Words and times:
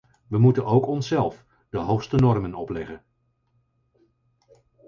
Wij 0.27 0.39
moeten 0.39 0.65
ook 0.65 0.87
onszelf 0.87 1.45
de 1.69 1.77
hoogste 1.77 2.15
normen 2.15 2.55
opleggen. 2.55 3.03